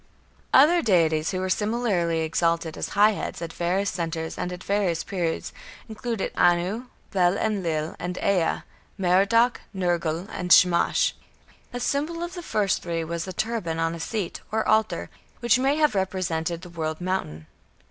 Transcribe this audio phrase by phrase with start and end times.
[0.51, 5.03] Other deities who were similarly exalted as "high heads" at various centres and at various
[5.03, 5.53] periods,
[5.87, 8.63] included Anu, Bel Enlil, and Ea,
[8.97, 11.13] Merodach, Nergal, and Shamash.
[11.71, 15.59] A symbol of the first three was a turban on a seat, or altar, which
[15.59, 17.45] may have represented the "world mountain".